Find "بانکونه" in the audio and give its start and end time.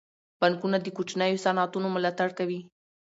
0.39-0.77